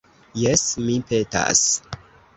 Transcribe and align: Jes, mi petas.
Jes, 0.43 0.63
mi 0.87 0.97
petas. 1.11 1.63